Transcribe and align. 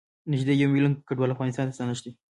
نږدې 0.31 0.53
یوه 0.61 0.71
میلیون 0.73 0.93
کډوال 1.07 1.33
افغانستان 1.33 1.65
ته 1.67 1.73
ستانه 1.75 1.93
شوي 1.99 2.11